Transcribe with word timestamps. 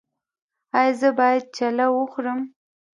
ایا 0.77 0.93
زه 0.99 1.09
باید 1.19 1.43
چلو 1.57 1.87
وخورم؟ 1.97 2.39